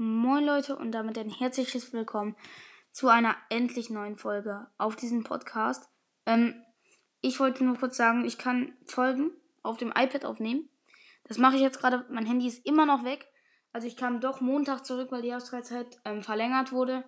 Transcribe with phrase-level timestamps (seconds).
[0.00, 2.36] Moin Leute und damit ein herzliches Willkommen
[2.92, 5.88] zu einer endlich neuen Folge auf diesem Podcast.
[6.24, 6.54] Ähm,
[7.20, 9.32] ich wollte nur kurz sagen, ich kann Folgen
[9.64, 10.68] auf dem iPad aufnehmen.
[11.24, 12.06] Das mache ich jetzt gerade.
[12.10, 13.26] Mein Handy ist immer noch weg.
[13.72, 17.02] Also ich kam doch Montag zurück, weil die Ausreizeit ähm, verlängert wurde.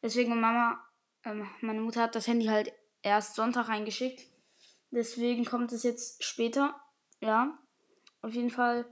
[0.00, 0.80] Deswegen Mama,
[1.24, 4.30] ähm, meine Mutter hat das Handy halt erst Sonntag reingeschickt.
[4.92, 6.80] Deswegen kommt es jetzt später.
[7.20, 7.58] Ja,
[8.22, 8.86] auf jeden Fall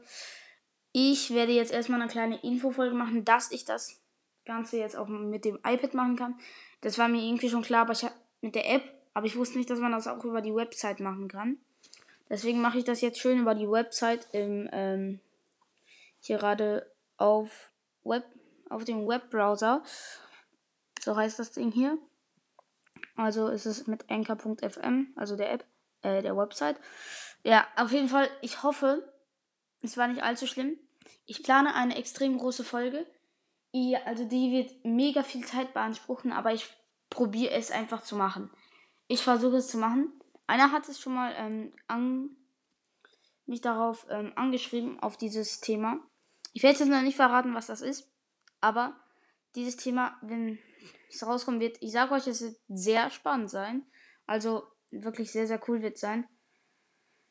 [0.98, 4.00] ich werde jetzt erstmal eine kleine Infofolge machen, dass ich das
[4.46, 6.41] Ganze jetzt auch mit dem iPad machen kann.
[6.80, 8.06] Das war mir irgendwie schon klar, aber ich
[8.41, 8.82] mit der App,
[9.12, 11.59] aber ich wusste nicht, dass man das auch über die Website machen kann.
[12.30, 15.20] Deswegen mache ich das jetzt schön über die Website im ähm,
[16.18, 17.70] hier gerade auf
[18.02, 18.24] Web
[18.70, 19.82] auf dem Webbrowser.
[21.01, 21.98] So heißt das Ding hier.
[23.16, 25.66] Also ist es mit anchor.fm, also der App,
[26.01, 26.80] äh, der Website.
[27.42, 29.12] Ja, auf jeden Fall, ich hoffe,
[29.82, 30.78] es war nicht allzu schlimm.
[31.27, 33.06] Ich plane eine extrem große Folge.
[34.05, 36.66] Also die wird mega viel Zeit beanspruchen, aber ich
[37.10, 38.51] probiere es einfach zu machen.
[39.07, 40.12] Ich versuche es zu machen.
[40.46, 42.30] Einer hat es schon mal ähm, an,
[43.45, 46.01] mich darauf ähm, angeschrieben, auf dieses Thema.
[46.52, 48.10] Ich werde jetzt noch nicht verraten, was das ist,
[48.60, 48.99] aber
[49.54, 50.59] dieses Thema, wenn
[51.10, 53.84] es rauskommen wird, ich sage euch, es wird sehr spannend sein.
[54.27, 56.27] Also wirklich sehr, sehr cool wird sein.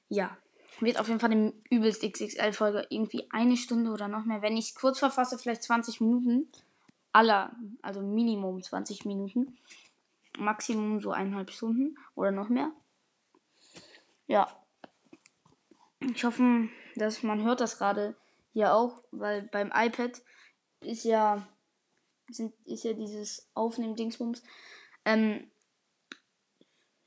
[0.07, 0.37] Ja,
[0.79, 2.87] wird auf jeden Fall eine übelst XXL-Folge.
[2.89, 4.41] Irgendwie eine Stunde oder noch mehr.
[4.41, 6.49] Wenn ich es kurz verfasse, vielleicht 20 Minuten.
[7.11, 9.57] Aller, also Minimum 20 Minuten.
[10.37, 12.71] Maximum so eineinhalb Stunden oder noch mehr.
[14.27, 14.47] Ja.
[16.01, 18.15] Ich hoffe, dass man hört das gerade
[18.53, 20.21] hier auch, weil beim iPad
[20.81, 21.47] ist ja
[22.29, 24.43] sind, ist ja dieses Aufnehmen-Dingsbums.
[25.05, 25.49] Ähm,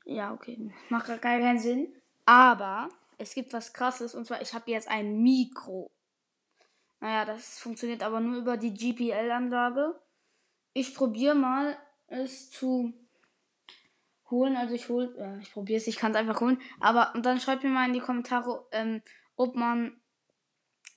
[0.05, 0.71] ja, okay.
[0.89, 1.93] Macht gar keinen Sinn.
[2.25, 5.91] Aber es gibt was krasses und zwar, ich habe jetzt ein Mikro.
[7.01, 9.99] Naja, das funktioniert aber nur über die GPL-Anlage.
[10.73, 12.93] Ich probiere mal es zu
[14.29, 14.55] holen.
[14.55, 16.59] Also ich hole, äh, ich probiere es, ich kann es einfach holen.
[16.79, 19.01] Aber und dann schreibt mir mal in die Kommentare, ähm,
[19.35, 19.99] ob man,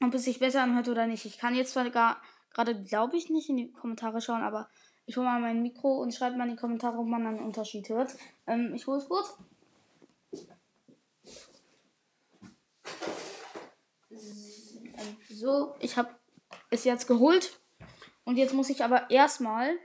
[0.02, 1.24] ob es sich besser anhört oder nicht.
[1.24, 4.68] Ich kann jetzt zwar gerade, glaube ich, nicht in die Kommentare schauen, aber
[5.06, 7.88] ich hole mal mein Mikro und schreibe mal in die Kommentare, ob man einen Unterschied
[7.88, 8.14] hört.
[8.46, 9.36] Ähm, ich hole es kurz.
[15.42, 16.08] So, ich habe
[16.70, 17.58] es jetzt geholt.
[18.24, 19.76] Und jetzt muss ich aber erstmal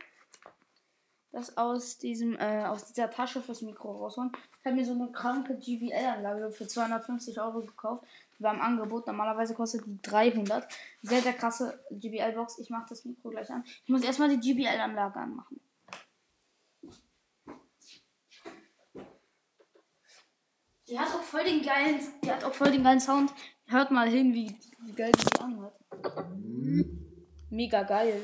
[1.32, 4.32] das aus diesem äh, aus dieser Tasche fürs Mikro rausholen.
[4.60, 8.06] Ich habe mir so eine kranke GBL-Anlage für 250 Euro gekauft.
[8.38, 9.08] Die war im Angebot.
[9.08, 10.68] Normalerweise kostet die 300.
[11.02, 12.60] Sehr, sehr krasse GBL-Box.
[12.60, 13.64] Ich mache das Mikro gleich an.
[13.66, 15.60] Ich muss erstmal die GBL-Anlage anmachen.
[20.90, 23.34] Die hat auch voll den geilen, die hat auch voll den geilen Sound.
[23.66, 25.78] Hört mal hin, wie, wie geil die sich anhört.
[27.50, 28.24] Mega geil.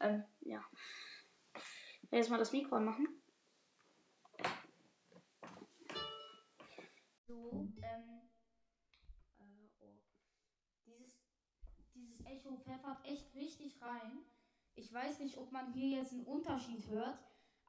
[0.00, 0.64] ähm, ja.
[2.10, 3.06] Jetzt mal das Mikro anmachen.
[7.26, 8.20] So, ähm.
[9.38, 9.92] Äh, oh.
[10.86, 11.18] Dieses,
[11.94, 14.24] dieses Echo pfeffert echt richtig rein.
[14.74, 17.18] Ich weiß nicht, ob man hier jetzt einen Unterschied hört,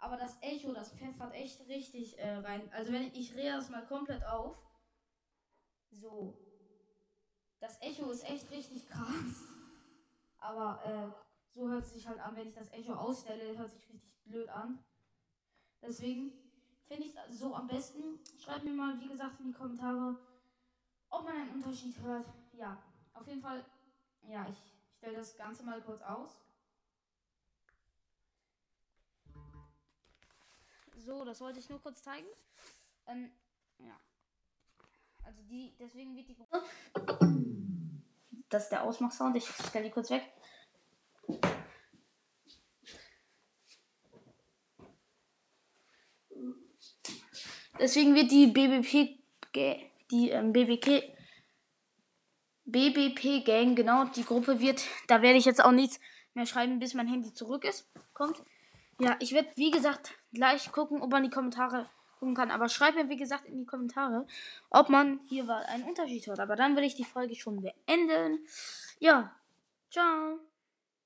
[0.04, 2.70] aber das Echo, das pfeffert echt richtig äh, rein.
[2.74, 4.58] Also wenn ich, ich drehe das mal komplett auf.
[5.92, 6.38] So.
[7.62, 9.48] Das Echo ist echt richtig krass.
[10.40, 13.88] Aber äh, so hört es sich halt an, wenn ich das Echo ausstelle, hört sich
[13.90, 14.84] richtig blöd an.
[15.82, 16.34] Deswegen
[16.86, 18.20] finde ich es so am besten.
[18.38, 20.18] Schreibt mir mal, wie gesagt, in die Kommentare,
[21.10, 22.26] ob man einen Unterschied hört.
[22.52, 22.78] Ja,
[23.14, 23.64] auf jeden Fall,
[24.28, 24.58] ja, ich
[24.98, 26.42] stelle das Ganze mal kurz aus.
[31.06, 32.28] So, das wollte ich nur kurz zeigen.
[33.08, 33.30] Ähm,
[33.80, 34.00] ja.
[35.26, 36.38] Also die, deswegen wird die.
[38.48, 39.36] Das ist der Ausmachsound.
[39.36, 40.24] Ich stelle die kurz weg.
[47.80, 49.20] Deswegen wird die BBP,
[50.12, 51.04] die ähm, BBK,
[52.66, 56.00] BBP Gang, genau, die Gruppe wird, da werde ich jetzt auch nichts
[56.34, 58.42] mehr schreiben, bis mein Handy zurück ist, kommt.
[59.00, 62.52] Ja, ich werde, wie gesagt, gleich gucken, ob man die Kommentare gucken kann.
[62.52, 64.26] Aber schreibt mir, wie gesagt, in die Kommentare,
[64.70, 66.40] ob man hier einen Unterschied hört.
[66.40, 68.46] Aber dann will ich die Folge schon beenden.
[69.00, 69.36] Ja,
[69.90, 70.40] ciao.